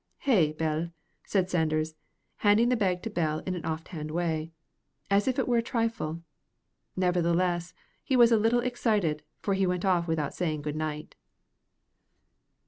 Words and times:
"Hae, 0.21 0.51
Bell," 0.53 0.89
said 1.25 1.47
Sanders, 1.47 1.93
handing 2.37 2.69
the 2.69 2.75
bag 2.75 3.03
to 3.03 3.09
Bell 3.11 3.43
in 3.45 3.53
an 3.53 3.63
off 3.65 3.85
hand 3.85 4.09
way, 4.09 4.51
as 5.11 5.27
if 5.27 5.37
it 5.37 5.47
were 5.47 5.57
but 5.57 5.67
a 5.67 5.69
trifle. 5.69 6.23
Nevertheless, 6.95 7.75
he 8.03 8.15
was 8.17 8.31
a 8.31 8.37
little 8.39 8.61
excited, 8.61 9.21
for 9.43 9.53
he 9.53 9.67
went 9.67 9.85
off 9.85 10.07
without 10.07 10.33
saying 10.33 10.63
good 10.63 10.75
night. 10.75 11.13